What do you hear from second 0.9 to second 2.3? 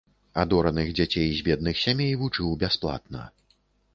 дзяцей з бедных сямей